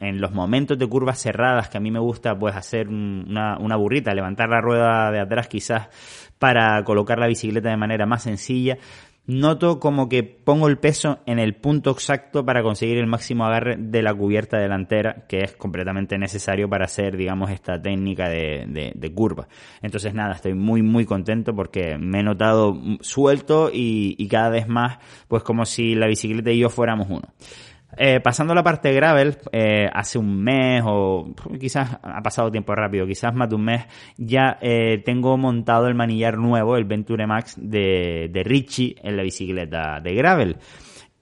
en 0.00 0.20
los 0.20 0.32
momentos 0.32 0.78
de 0.78 0.88
curvas 0.88 1.20
cerradas 1.20 1.68
que 1.68 1.78
a 1.78 1.80
mí 1.80 1.90
me 1.90 2.00
gusta 2.00 2.36
pues 2.38 2.56
hacer 2.56 2.88
una, 2.88 3.76
burrita, 3.76 4.12
levantar 4.14 4.48
la 4.48 4.60
rueda 4.60 5.10
de 5.10 5.20
atrás 5.20 5.48
quizás 5.48 5.88
para 6.38 6.82
colocar 6.84 7.18
la 7.18 7.28
bicicleta 7.28 7.70
de 7.70 7.76
manera 7.76 8.06
más 8.06 8.24
sencilla 8.24 8.78
noto 9.24 9.78
como 9.78 10.08
que 10.08 10.24
pongo 10.24 10.66
el 10.68 10.78
peso 10.78 11.20
en 11.26 11.38
el 11.38 11.54
punto 11.54 11.92
exacto 11.92 12.44
para 12.44 12.62
conseguir 12.62 12.98
el 12.98 13.06
máximo 13.06 13.44
agarre 13.44 13.76
de 13.78 14.02
la 14.02 14.12
cubierta 14.12 14.58
delantera, 14.58 15.26
que 15.28 15.44
es 15.44 15.54
completamente 15.54 16.18
necesario 16.18 16.68
para 16.68 16.86
hacer, 16.86 17.16
digamos, 17.16 17.50
esta 17.50 17.80
técnica 17.80 18.28
de, 18.28 19.12
curva. 19.14 19.46
Entonces, 19.80 20.12
nada, 20.12 20.32
estoy 20.32 20.54
muy, 20.54 20.82
muy 20.82 21.04
contento 21.04 21.54
porque 21.54 21.96
me 21.98 22.20
he 22.20 22.22
notado 22.24 22.76
suelto 23.00 23.70
y 23.72 24.26
cada 24.28 24.50
vez 24.50 24.66
más, 24.66 24.98
pues 25.28 25.44
como 25.44 25.64
si 25.66 25.94
la 25.94 26.08
bicicleta 26.08 26.50
y 26.50 26.58
yo 26.58 26.68
fuéramos 26.68 27.08
uno. 27.08 27.32
Eh, 27.96 28.20
pasando 28.20 28.52
a 28.52 28.56
la 28.56 28.62
parte 28.62 28.92
gravel, 28.92 29.36
eh, 29.52 29.88
hace 29.92 30.18
un 30.18 30.42
mes 30.42 30.82
o 30.86 31.34
quizás 31.60 31.98
ha 32.02 32.22
pasado 32.22 32.50
tiempo 32.50 32.74
rápido, 32.74 33.06
quizás 33.06 33.34
más 33.34 33.50
de 33.50 33.54
un 33.54 33.64
mes, 33.64 33.84
ya 34.16 34.58
eh, 34.62 35.02
tengo 35.04 35.36
montado 35.36 35.88
el 35.88 35.94
manillar 35.94 36.38
nuevo, 36.38 36.76
el 36.76 36.84
Venture 36.84 37.26
Max 37.26 37.56
de, 37.58 38.30
de 38.32 38.42
Richie 38.44 38.96
en 39.02 39.16
la 39.18 39.22
bicicleta 39.22 40.00
de 40.00 40.14
gravel. 40.14 40.56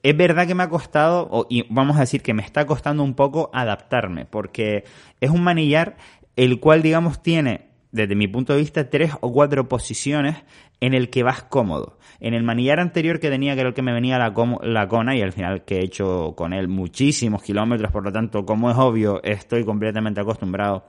Es 0.03 0.17
verdad 0.17 0.47
que 0.47 0.55
me 0.55 0.63
ha 0.63 0.69
costado, 0.69 1.47
y 1.51 1.67
vamos 1.69 1.97
a 1.97 2.01
decir 2.01 2.23
que 2.23 2.35
me 2.35 2.43
está 2.43 2.65
costando 2.67 3.03
un 3.03 3.15
poco 3.15 3.51
adaptarme, 3.53 4.25
porque 4.25 4.85
es 5.21 5.31
un 5.31 5.43
manillar 5.43 5.97
el 6.37 6.61
cual, 6.61 6.83
digamos, 6.83 7.21
tiene, 7.23 7.70
desde 7.93 8.15
mi 8.15 8.29
punto 8.29 8.53
de 8.53 8.61
vista, 8.61 8.89
tres 8.89 9.13
o 9.21 9.33
cuatro 9.33 9.69
posiciones 9.69 10.37
en 10.81 10.95
el 10.95 11.11
que 11.11 11.23
vas 11.23 11.43
cómodo. 11.43 11.99
En 12.21 12.35
el 12.35 12.43
manillar 12.43 12.81
anterior 12.81 13.21
que 13.21 13.31
tenía, 13.31 13.55
que 13.55 13.61
era 13.61 13.69
el 13.69 13.75
que 13.75 13.83
me 13.83 13.93
venía 13.93 14.19
la, 14.19 14.33
la 14.63 14.89
cona, 14.89 15.17
y 15.17 15.23
al 15.23 15.33
final 15.33 15.65
que 15.65 15.79
he 15.79 15.85
hecho 15.85 16.35
con 16.37 16.53
él 16.53 16.69
muchísimos 16.69 17.43
kilómetros, 17.43 17.91
por 17.93 18.05
lo 18.05 18.13
tanto, 18.13 18.45
como 18.45 18.71
es 18.71 18.77
obvio, 18.77 19.23
estoy 19.23 19.65
completamente 19.65 20.21
acostumbrado 20.21 20.85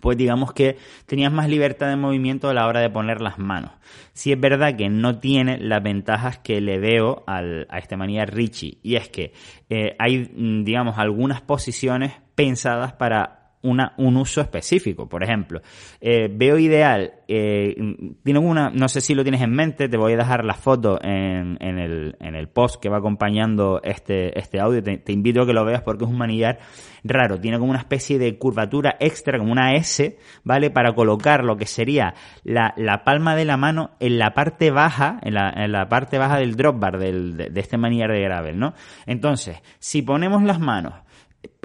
pues 0.00 0.16
digamos 0.16 0.52
que 0.52 0.76
tenías 1.06 1.32
más 1.32 1.48
libertad 1.48 1.88
de 1.88 1.96
movimiento 1.96 2.48
a 2.48 2.54
la 2.54 2.66
hora 2.66 2.80
de 2.80 2.90
poner 2.90 3.20
las 3.20 3.38
manos. 3.38 3.72
Si 4.12 4.32
es 4.32 4.40
verdad 4.40 4.76
que 4.76 4.88
no 4.88 5.18
tiene 5.18 5.58
las 5.58 5.82
ventajas 5.82 6.38
que 6.38 6.60
le 6.60 6.78
veo 6.78 7.24
al, 7.26 7.66
a 7.70 7.78
este 7.78 7.96
manillar 7.96 8.34
Richie, 8.34 8.78
y 8.82 8.96
es 8.96 9.08
que 9.08 9.32
eh, 9.70 9.96
hay, 9.98 10.30
mm, 10.34 10.64
digamos, 10.64 10.98
algunas 10.98 11.40
posiciones 11.40 12.12
pensadas 12.34 12.92
para 12.92 13.35
una, 13.66 13.94
un 13.98 14.16
uso 14.16 14.40
específico. 14.40 15.08
Por 15.08 15.22
ejemplo, 15.22 15.60
eh, 16.00 16.28
veo 16.32 16.58
ideal, 16.58 17.14
eh, 17.28 17.74
tiene 18.22 18.38
una, 18.38 18.70
no 18.70 18.88
sé 18.88 19.00
si 19.00 19.14
lo 19.14 19.22
tienes 19.22 19.42
en 19.42 19.50
mente, 19.50 19.88
te 19.88 19.96
voy 19.96 20.12
a 20.12 20.16
dejar 20.16 20.44
la 20.44 20.54
foto 20.54 20.98
en, 21.02 21.58
en, 21.60 21.78
el, 21.78 22.16
en 22.20 22.36
el 22.36 22.48
post 22.48 22.80
que 22.80 22.88
va 22.88 22.98
acompañando 22.98 23.80
este, 23.82 24.38
este 24.38 24.60
audio. 24.60 24.82
Te, 24.82 25.12
invito 25.12 25.42
a 25.42 25.46
que 25.46 25.52
lo 25.52 25.64
veas 25.64 25.82
porque 25.82 26.04
es 26.04 26.10
un 26.10 26.18
manillar 26.18 26.58
raro. 27.04 27.40
Tiene 27.40 27.58
como 27.58 27.70
una 27.70 27.80
especie 27.80 28.18
de 28.18 28.38
curvatura 28.38 28.96
extra, 29.00 29.38
como 29.38 29.52
una 29.52 29.74
S, 29.74 30.18
¿vale? 30.44 30.70
Para 30.70 30.94
colocar 30.94 31.44
lo 31.44 31.56
que 31.56 31.66
sería 31.66 32.14
la, 32.44 32.74
la 32.76 33.04
palma 33.04 33.34
de 33.34 33.44
la 33.44 33.56
mano 33.56 33.90
en 34.00 34.18
la 34.18 34.34
parte 34.34 34.70
baja, 34.70 35.18
en 35.22 35.34
la, 35.34 35.50
en 35.50 35.72
la 35.72 35.88
parte 35.88 36.18
baja 36.18 36.38
del 36.38 36.56
drop 36.56 36.78
bar 36.78 36.98
del, 36.98 37.36
de, 37.36 37.50
de 37.50 37.60
este 37.60 37.76
manillar 37.76 38.12
de 38.12 38.20
gravel, 38.20 38.58
¿no? 38.58 38.74
Entonces, 39.06 39.60
si 39.78 40.02
ponemos 40.02 40.42
las 40.42 40.60
manos 40.60 40.94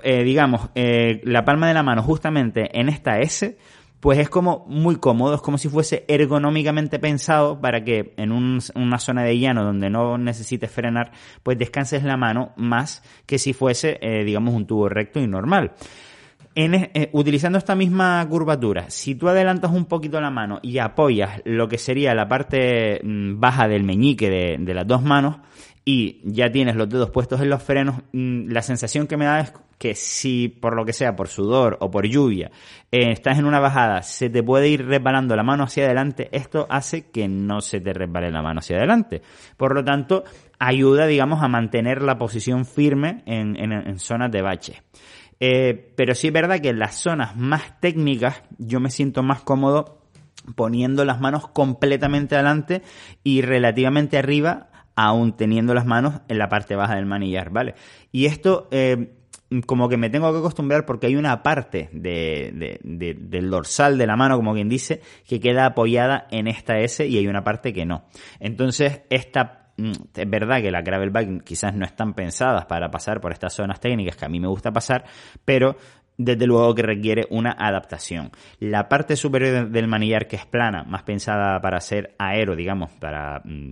eh, 0.03 0.23
digamos, 0.23 0.69
eh, 0.75 1.21
la 1.23 1.45
palma 1.45 1.67
de 1.67 1.73
la 1.73 1.83
mano 1.83 2.03
justamente 2.03 2.79
en 2.79 2.89
esta 2.89 3.19
S, 3.19 3.57
pues 3.99 4.17
es 4.17 4.29
como 4.29 4.65
muy 4.67 4.95
cómodo, 4.95 5.35
es 5.35 5.41
como 5.41 5.57
si 5.57 5.69
fuese 5.69 6.05
ergonómicamente 6.07 6.97
pensado 6.99 7.61
para 7.61 7.83
que 7.83 8.13
en 8.17 8.31
una 8.31 8.97
zona 8.97 9.23
de 9.23 9.37
llano 9.37 9.63
donde 9.63 9.89
no 9.89 10.17
necesites 10.17 10.71
frenar, 10.71 11.11
pues 11.43 11.57
descanses 11.57 12.03
la 12.03 12.17
mano 12.17 12.53
más 12.55 13.03
que 13.25 13.37
si 13.37 13.53
fuese, 13.53 13.99
eh, 14.01 14.23
digamos, 14.23 14.55
un 14.55 14.65
tubo 14.65 14.89
recto 14.89 15.19
y 15.19 15.27
normal. 15.27 15.73
En, 16.53 16.89
utilizando 17.13 17.57
esta 17.57 17.75
misma 17.75 18.27
curvatura, 18.27 18.89
si 18.89 19.15
tú 19.15 19.29
adelantas 19.29 19.71
un 19.71 19.85
poquito 19.85 20.19
la 20.19 20.31
mano 20.31 20.59
y 20.61 20.79
apoyas 20.79 21.41
lo 21.45 21.69
que 21.69 21.77
sería 21.77 22.13
la 22.13 22.27
parte 22.27 22.99
mm, 23.03 23.39
baja 23.39 23.69
del 23.69 23.83
meñique 23.83 24.57
de 24.59 24.73
las 24.73 24.85
dos 24.85 25.01
manos, 25.01 25.37
y 25.83 26.21
ya 26.23 26.51
tienes 26.51 26.75
los 26.75 26.89
dedos 26.89 27.09
puestos 27.09 27.41
en 27.41 27.49
los 27.49 27.63
frenos, 27.63 28.01
mm, 28.13 28.49
la 28.51 28.61
sensación 28.61 29.07
que 29.07 29.17
me 29.17 29.25
da 29.25 29.39
es 29.39 29.53
que 29.79 29.95
si 29.95 30.47
por 30.47 30.75
lo 30.75 30.85
que 30.85 30.93
sea, 30.93 31.15
por 31.15 31.27
sudor 31.27 31.77
o 31.81 31.89
por 31.89 32.05
lluvia, 32.05 32.51
eh, 32.91 33.11
estás 33.11 33.39
en 33.39 33.45
una 33.45 33.59
bajada, 33.59 34.03
se 34.03 34.29
te 34.29 34.43
puede 34.43 34.67
ir 34.67 34.85
resbalando 34.85 35.35
la 35.35 35.41
mano 35.41 35.63
hacia 35.63 35.85
adelante, 35.85 36.29
esto 36.33 36.67
hace 36.69 37.09
que 37.09 37.27
no 37.27 37.61
se 37.61 37.81
te 37.81 37.93
resbale 37.93 38.29
la 38.29 38.43
mano 38.43 38.59
hacia 38.59 38.77
adelante. 38.77 39.23
Por 39.57 39.73
lo 39.73 39.83
tanto, 39.83 40.23
ayuda, 40.59 41.07
digamos, 41.07 41.41
a 41.41 41.47
mantener 41.47 42.03
la 42.03 42.19
posición 42.19 42.65
firme 42.65 43.23
en, 43.25 43.55
en, 43.57 43.97
zonas 43.97 44.31
de 44.31 44.41
bache. 44.43 44.83
Eh, 45.39 45.93
pero 45.95 46.13
sí 46.13 46.27
es 46.27 46.33
verdad 46.33 46.59
que 46.59 46.69
en 46.69 46.77
las 46.77 46.97
zonas 46.97 47.35
más 47.35 47.79
técnicas 47.79 48.43
yo 48.59 48.79
me 48.79 48.91
siento 48.91 49.23
más 49.23 49.41
cómodo 49.41 49.97
poniendo 50.55 51.05
las 51.05 51.19
manos 51.19 51.47
completamente 51.47 52.35
adelante 52.35 52.83
y 53.23 53.41
relativamente 53.41 54.19
arriba 54.19 54.70
aún 54.95 55.35
teniendo 55.35 55.73
las 55.73 55.85
manos 55.85 56.21
en 56.27 56.37
la 56.37 56.49
parte 56.49 56.75
baja 56.75 56.95
del 56.95 57.05
manillar, 57.05 57.49
¿vale? 57.49 57.75
Y 58.11 58.25
esto 58.25 58.67
eh, 58.71 59.13
como 59.65 59.89
que 59.89 59.97
me 59.97 60.09
tengo 60.09 60.31
que 60.31 60.39
acostumbrar 60.39 60.85
porque 60.85 61.07
hay 61.07 61.15
una 61.15 61.43
parte 61.43 61.89
de, 61.91 62.79
del 62.83 63.49
dorsal 63.49 63.97
de 63.97 64.07
la 64.07 64.15
mano, 64.15 64.37
como 64.37 64.53
quien 64.53 64.69
dice, 64.69 65.01
que 65.27 65.39
queda 65.39 65.65
apoyada 65.65 66.27
en 66.31 66.47
esta 66.47 66.79
S 66.79 67.05
y 67.05 67.17
hay 67.17 67.27
una 67.27 67.43
parte 67.43 67.73
que 67.73 67.85
no. 67.85 68.05
Entonces, 68.39 69.01
esta 69.09 69.73
mm, 69.77 69.91
es 70.15 70.29
verdad 70.29 70.61
que 70.61 70.71
la 70.71 70.81
gravel 70.81 71.09
bike 71.09 71.43
quizás 71.43 71.75
no 71.75 71.85
están 71.85 72.13
pensadas 72.13 72.65
para 72.65 72.89
pasar 72.89 73.19
por 73.19 73.33
estas 73.33 73.53
zonas 73.53 73.81
técnicas 73.81 74.15
que 74.15 74.25
a 74.25 74.29
mí 74.29 74.39
me 74.39 74.47
gusta 74.47 74.71
pasar, 74.71 75.03
pero 75.43 75.75
desde 76.17 76.45
luego 76.45 76.73
que 76.73 76.83
requiere 76.83 77.27
una 77.29 77.51
adaptación. 77.51 78.31
La 78.59 78.87
parte 78.87 79.17
superior 79.17 79.69
del 79.69 79.87
manillar 79.87 80.27
que 80.27 80.37
es 80.37 80.45
plana, 80.45 80.83
más 80.83 81.03
pensada 81.03 81.59
para 81.59 81.81
ser 81.81 82.15
aero, 82.19 82.55
digamos, 82.55 82.91
para 82.91 83.41
mm, 83.43 83.71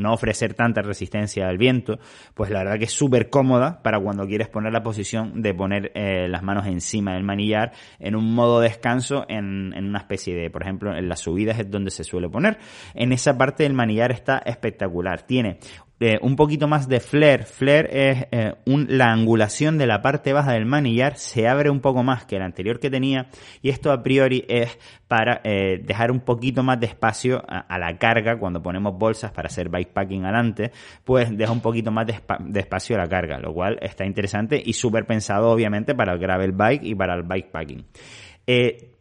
no 0.00 0.12
ofrecer 0.12 0.54
tanta 0.54 0.82
resistencia 0.82 1.48
al 1.48 1.58
viento, 1.58 1.98
pues 2.34 2.50
la 2.50 2.60
verdad 2.60 2.78
que 2.78 2.84
es 2.84 2.92
súper 2.92 3.30
cómoda 3.30 3.82
para 3.82 4.00
cuando 4.00 4.26
quieres 4.26 4.48
poner 4.48 4.72
la 4.72 4.82
posición 4.82 5.42
de 5.42 5.54
poner 5.54 5.92
eh, 5.94 6.28
las 6.28 6.42
manos 6.42 6.66
encima 6.66 7.14
del 7.14 7.24
manillar 7.24 7.72
en 7.98 8.16
un 8.16 8.34
modo 8.34 8.60
descanso 8.60 9.24
en, 9.28 9.72
en, 9.74 9.86
una 9.86 9.98
especie 9.98 10.34
de, 10.34 10.50
por 10.50 10.62
ejemplo, 10.62 10.96
en 10.96 11.08
las 11.08 11.20
subidas 11.20 11.58
es 11.58 11.70
donde 11.70 11.90
se 11.90 12.04
suele 12.04 12.28
poner. 12.28 12.58
En 12.94 13.12
esa 13.12 13.36
parte 13.36 13.62
del 13.62 13.74
manillar 13.74 14.12
está 14.12 14.38
espectacular. 14.38 15.22
Tiene 15.22 15.58
eh, 16.02 16.18
un 16.22 16.34
poquito 16.34 16.66
más 16.66 16.88
de 16.88 16.98
flare. 16.98 17.44
Flare 17.44 18.10
es 18.10 18.26
eh, 18.30 18.54
la 18.64 19.12
angulación 19.12 19.76
de 19.76 19.86
la 19.86 20.00
parte 20.00 20.32
baja 20.32 20.52
del 20.52 20.64
manillar 20.64 21.18
se 21.18 21.46
abre 21.46 21.68
un 21.68 21.80
poco 21.80 22.02
más 22.02 22.24
que 22.24 22.36
el 22.36 22.42
anterior 22.42 22.80
que 22.80 22.88
tenía 22.88 23.28
y 23.60 23.68
esto 23.68 23.92
a 23.92 24.02
priori 24.02 24.46
es 24.48 24.78
para 25.08 25.42
eh, 25.44 25.78
dejar 25.84 26.10
un 26.10 26.20
poquito 26.20 26.62
más 26.62 26.80
de 26.80 26.86
espacio 26.86 27.42
a, 27.46 27.78
la 27.78 27.98
carga 27.98 28.38
cuando 28.38 28.62
ponemos 28.62 28.96
bolsas 28.96 29.30
para 29.32 29.48
hacer 29.48 29.68
bikepacking 29.68 30.24
adelante, 30.24 30.72
pues 31.04 31.36
deja 31.36 31.52
un 31.52 31.60
poquito 31.60 31.90
más 31.90 32.06
de, 32.06 32.14
espacio 32.58 32.96
a 32.96 33.00
la 33.00 33.06
carga, 33.06 33.38
lo 33.38 33.52
cual 33.52 33.78
está 33.82 34.06
interesante 34.06 34.62
y 34.64 34.72
súper 34.72 35.04
pensado 35.04 35.50
obviamente 35.50 35.94
para 35.94 36.14
el 36.14 36.18
gravel 36.18 36.52
bike 36.52 36.82
y 36.82 36.94
para 36.94 37.14
el 37.14 37.24
bikepacking. 37.24 37.84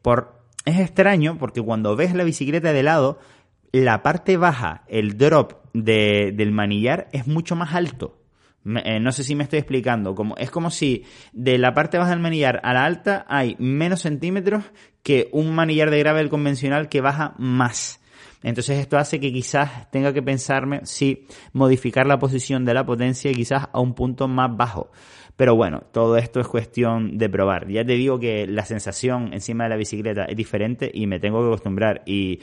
por, 0.02 0.40
es 0.66 0.78
extraño 0.78 1.38
porque 1.38 1.62
cuando 1.62 1.96
ves 1.96 2.14
la 2.14 2.26
bicicleta 2.26 2.74
de 2.74 2.84
lado, 2.84 3.20
la 3.72 4.04
parte 4.04 4.38
baja, 4.38 4.84
el 4.88 5.18
drop 5.18 5.54
de, 5.74 6.34
del 6.36 6.52
manillar 6.52 7.08
es 7.12 7.28
mucho 7.28 7.56
más 7.56 7.74
alto. 7.74 8.20
Eh, 8.66 9.00
no 9.00 9.12
sé 9.12 9.24
si 9.24 9.36
me 9.36 9.44
estoy 9.44 9.60
explicando. 9.60 10.16
Como, 10.16 10.36
es 10.38 10.52
como 10.52 10.70
si 10.70 11.06
de 11.34 11.58
la 11.58 11.74
parte 11.74 11.98
baja 11.98 12.12
del 12.12 12.20
manillar 12.20 12.60
a 12.64 12.74
la 12.74 12.86
alta 12.86 13.26
hay 13.28 13.56
menos 13.60 14.02
centímetros 14.02 14.64
que 15.04 15.30
un 15.32 15.54
manillar 15.56 15.90
de 15.92 16.00
gravel 16.00 16.30
convencional 16.30 16.90
que 16.90 17.02
baja 17.02 17.36
más. 17.38 18.02
Entonces 18.42 18.80
esto 18.80 18.98
hace 18.98 19.20
que 19.20 19.34
quizás 19.34 19.90
tenga 19.92 20.14
que 20.14 20.22
pensarme 20.22 20.82
si 20.84 21.28
modificar 21.52 22.06
la 22.06 22.20
posición 22.20 22.64
de 22.64 22.74
la 22.74 22.86
potencia 22.86 23.32
quizás 23.34 23.68
a 23.72 23.80
un 23.80 23.94
punto 23.94 24.28
más 24.28 24.56
bajo. 24.56 24.92
Pero 25.36 25.56
bueno, 25.56 25.84
todo 25.94 26.18
esto 26.18 26.42
es 26.42 26.48
cuestión 26.48 27.18
de 27.18 27.30
probar. 27.30 27.70
Ya 27.70 27.86
te 27.86 27.94
digo 27.94 28.20
que 28.20 28.46
la 28.46 28.66
sensación 28.66 29.34
encima 29.34 29.64
de 29.64 29.70
la 29.70 29.78
bicicleta 29.78 30.26
es 30.26 30.36
diferente 30.36 30.92
y 30.94 31.08
me 31.08 31.20
tengo 31.20 31.40
que 31.42 31.48
acostumbrar. 31.48 32.02
Y 32.06 32.40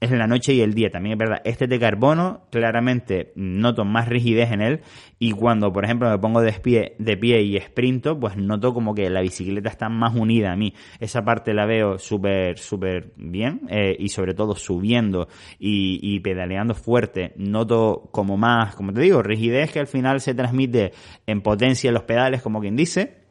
es 0.00 0.10
la 0.10 0.26
noche 0.26 0.52
y 0.52 0.60
el 0.60 0.74
día, 0.74 0.90
también 0.90 1.14
es 1.14 1.18
verdad. 1.18 1.42
Este 1.44 1.66
de 1.66 1.78
carbono, 1.78 2.42
claramente 2.50 3.32
noto 3.34 3.84
más 3.84 4.08
rigidez 4.08 4.52
en 4.52 4.60
él 4.60 4.80
y 5.18 5.32
cuando, 5.32 5.72
por 5.72 5.84
ejemplo, 5.84 6.10
me 6.10 6.18
pongo 6.18 6.42
de 6.42 6.52
pie, 6.52 6.96
de 6.98 7.16
pie 7.16 7.42
y 7.42 7.58
sprinto, 7.58 8.18
pues 8.18 8.36
noto 8.36 8.74
como 8.74 8.94
que 8.94 9.08
la 9.08 9.22
bicicleta 9.22 9.70
está 9.70 9.88
más 9.88 10.14
unida 10.14 10.52
a 10.52 10.56
mí. 10.56 10.74
Esa 11.00 11.24
parte 11.24 11.54
la 11.54 11.64
veo 11.64 11.98
súper, 11.98 12.58
súper 12.58 13.12
bien 13.16 13.62
eh, 13.70 13.96
y 13.98 14.08
sobre 14.08 14.34
todo 14.34 14.54
subiendo 14.54 15.28
y, 15.58 15.98
y 16.02 16.20
pedaleando 16.20 16.74
fuerte, 16.74 17.32
noto 17.36 18.08
como 18.12 18.36
más, 18.36 18.74
como 18.74 18.92
te 18.92 19.00
digo, 19.00 19.22
rigidez 19.22 19.72
que 19.72 19.80
al 19.80 19.86
final 19.86 20.20
se 20.20 20.34
transmite 20.34 20.92
en 21.26 21.40
potencia 21.40 21.88
en 21.88 21.94
los 21.94 22.02
pedales, 22.02 22.42
como 22.42 22.60
quien 22.60 22.76
dice 22.76 23.25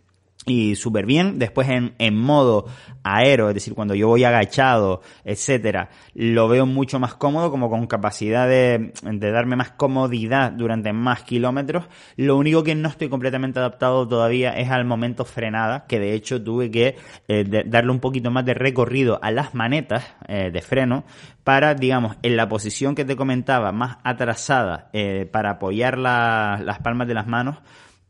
y 0.45 0.75
súper 0.75 1.05
bien. 1.05 1.39
Después 1.39 1.69
en, 1.69 1.95
en 1.97 2.17
modo 2.17 2.65
aero, 3.03 3.49
es 3.49 3.55
decir, 3.55 3.73
cuando 3.73 3.95
yo 3.95 4.07
voy 4.07 4.23
agachado, 4.23 5.01
etcétera, 5.23 5.89
lo 6.13 6.47
veo 6.47 6.65
mucho 6.65 6.99
más 6.99 7.15
cómodo, 7.15 7.51
como 7.51 7.69
con 7.69 7.87
capacidad 7.87 8.47
de, 8.47 8.93
darme 9.31 9.55
más 9.55 9.71
comodidad 9.71 10.51
durante 10.51 10.91
más 10.93 11.23
kilómetros. 11.23 11.85
Lo 12.17 12.37
único 12.37 12.63
que 12.63 12.75
no 12.75 12.89
estoy 12.89 13.09
completamente 13.09 13.59
adaptado 13.59 14.07
todavía 14.07 14.57
es 14.57 14.69
al 14.71 14.85
momento 14.85 15.25
frenada, 15.25 15.85
que 15.87 15.99
de 15.99 16.13
hecho 16.13 16.43
tuve 16.43 16.71
que 16.71 16.95
eh, 17.27 17.63
darle 17.65 17.91
un 17.91 17.99
poquito 17.99 18.31
más 18.31 18.45
de 18.45 18.53
recorrido 18.53 19.19
a 19.21 19.31
las 19.31 19.53
manetas 19.53 20.15
eh, 20.27 20.49
de 20.51 20.61
freno 20.61 21.03
para, 21.43 21.75
digamos, 21.75 22.17
en 22.23 22.37
la 22.37 22.49
posición 22.49 22.95
que 22.95 23.05
te 23.05 23.15
comentaba, 23.15 23.71
más 23.71 23.97
atrasada, 24.03 24.89
eh, 24.93 25.29
para 25.31 25.51
apoyar 25.51 25.97
la, 25.99 26.59
las 26.63 26.79
palmas 26.79 27.07
de 27.07 27.13
las 27.13 27.27
manos, 27.27 27.57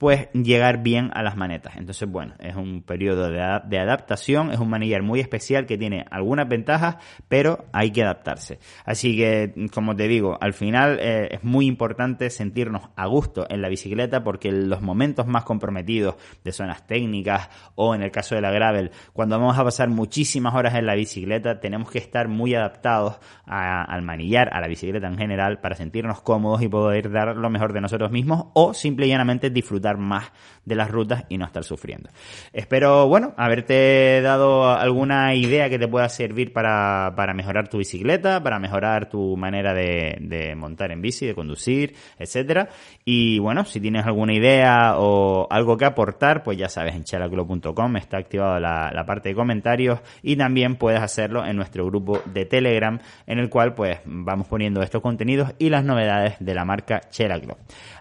pues 0.05 0.29
llegar 0.33 0.83
bien 0.83 1.09
a 1.15 1.23
las 1.23 1.35
manetas. 1.35 1.77
Entonces, 1.77 2.07
bueno, 2.07 2.35
es 2.37 2.55
un 2.55 2.83
periodo 2.83 3.27
de, 3.31 3.79
adaptación, 3.79 4.51
es 4.51 4.59
un 4.59 4.69
manillar 4.69 5.01
muy 5.01 5.19
especial 5.19 5.65
que 5.65 5.79
tiene 5.79 6.05
algunas 6.11 6.47
ventajas, 6.47 6.97
pero 7.27 7.65
hay 7.73 7.89
que 7.89 8.03
adaptarse. 8.03 8.59
Así 8.85 9.17
que, 9.17 9.67
como 9.73 9.95
te 9.95 10.07
digo, 10.07 10.37
al 10.39 10.53
final 10.53 10.99
eh, 11.01 11.29
es 11.31 11.43
muy 11.43 11.65
importante 11.65 12.29
sentirnos 12.29 12.83
a 12.95 13.07
gusto 13.07 13.47
en 13.49 13.63
la 13.63 13.67
bicicleta 13.67 14.23
porque 14.23 14.51
los 14.51 14.83
momentos 14.83 15.25
más 15.25 15.43
comprometidos 15.43 16.17
de 16.43 16.51
zonas 16.51 16.85
técnicas 16.85 17.49
o 17.73 17.95
en 17.95 18.03
el 18.03 18.11
caso 18.11 18.35
de 18.35 18.41
la 18.41 18.51
gravel, 18.51 18.91
cuando 19.11 19.39
vamos 19.39 19.57
a 19.57 19.63
pasar 19.63 19.89
muchísimas 19.89 20.53
horas 20.53 20.75
en 20.75 20.85
la 20.85 20.93
bicicleta, 20.93 21.59
tenemos 21.59 21.89
que 21.89 21.97
estar 21.97 22.27
muy 22.27 22.53
adaptados 22.53 23.17
al 23.47 24.03
manillar, 24.03 24.53
a 24.53 24.61
la 24.61 24.67
bicicleta 24.67 25.07
en 25.07 25.17
general, 25.17 25.61
para 25.61 25.73
sentirnos 25.73 26.21
cómodos 26.21 26.61
y 26.61 26.67
poder 26.67 27.09
dar 27.09 27.35
lo 27.35 27.49
mejor 27.49 27.73
de 27.73 27.81
nosotros 27.81 28.11
mismos 28.11 28.49
o 28.53 28.75
simple 28.75 29.07
y 29.07 29.09
llanamente 29.09 29.49
disfrutar 29.49 29.94
más 29.97 30.31
de 30.65 30.75
las 30.75 30.89
rutas 30.89 31.25
y 31.29 31.37
no 31.37 31.45
estar 31.45 31.63
sufriendo. 31.63 32.09
Espero, 32.51 33.07
bueno, 33.07 33.33
haberte 33.37 34.21
dado 34.21 34.69
alguna 34.69 35.35
idea 35.35 35.69
que 35.69 35.79
te 35.79 35.87
pueda 35.87 36.09
servir 36.09 36.51
para, 36.53 37.13
para 37.15 37.33
mejorar 37.33 37.67
tu 37.67 37.77
bicicleta, 37.77 38.41
para 38.41 38.59
mejorar 38.59 39.09
tu 39.09 39.37
manera 39.37 39.73
de, 39.73 40.53
montar 40.57 40.91
en 40.91 41.01
bici, 41.01 41.25
de 41.25 41.35
conducir, 41.35 41.95
etcétera. 42.17 42.69
Y 43.03 43.39
bueno, 43.39 43.65
si 43.65 43.79
tienes 43.79 44.05
alguna 44.05 44.33
idea 44.33 44.95
o 44.97 45.47
algo 45.49 45.77
que 45.77 45.85
aportar, 45.85 46.43
pues 46.43 46.57
ya 46.57 46.69
sabes, 46.69 46.95
en 46.95 47.03
chalaclo.com 47.03 47.97
está 47.97 48.17
activada 48.17 48.59
la, 48.59 48.91
la 48.91 49.05
parte 49.05 49.29
de 49.29 49.35
comentarios 49.35 49.99
y 50.23 50.35
también 50.35 50.75
puedes 50.75 51.01
hacerlo 51.01 51.45
en 51.45 51.55
nuestro 51.55 51.85
grupo 51.85 52.21
de 52.25 52.45
Telegram, 52.45 52.99
en 53.27 53.39
el 53.39 53.49
cual 53.49 53.75
pues 53.75 53.99
vamos 54.05 54.47
poniendo 54.47 54.81
estos 54.81 55.01
contenidos 55.01 55.53
y 55.59 55.69
las 55.69 55.83
novedades 55.83 56.35
de 56.39 56.53
la 56.55 56.65
marca 56.65 57.01
Chela 57.09 57.35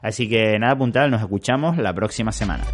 Así 0.02 0.28
que 0.28 0.58
nada 0.58 0.76
puntual, 0.76 1.10
nos 1.10 1.20
escuchamos 1.20 1.73
la 1.78 1.92
próxima 1.92 2.32
semana. 2.32 2.64